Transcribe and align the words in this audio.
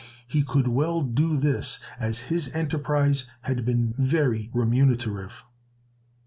He 0.27 0.41
could 0.41 0.67
well 0.67 1.01
do 1.03 1.37
this, 1.37 1.79
as 1.99 2.21
his 2.31 2.55
enterprise 2.55 3.25
had 3.41 3.63
been 3.63 3.93
very 3.95 4.49
remunerative. 4.51 5.45